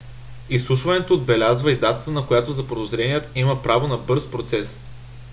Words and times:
изслушването 0.49 1.13
отбелязва 1.13 1.71
и 1.71 1.75
датата 1.79 2.11
на 2.11 2.27
която 2.27 2.51
заподозреният 2.51 3.31
има 3.35 3.63
право 3.63 3.87
на 3.87 3.97
бърз 3.97 4.31
процес 4.31 4.79